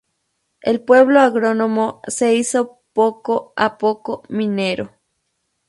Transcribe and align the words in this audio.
El 0.61 0.81
pueblo 0.83 1.19
agrónomo 1.21 2.01
se 2.07 2.33
hizo 2.33 2.79
poco 2.91 3.53
a 3.55 3.77
poco 3.77 4.23
minero. 4.29 4.93